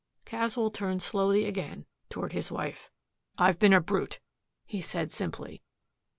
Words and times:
Caswell 0.25 0.71
turned 0.71 1.03
slowly 1.03 1.45
again 1.45 1.85
toward 2.09 2.33
his 2.33 2.51
wife. 2.51 2.89
"I've 3.37 3.59
been 3.59 3.71
a 3.71 3.79
brute," 3.79 4.19
he 4.65 4.81
said 4.81 5.11
simply. 5.11 5.61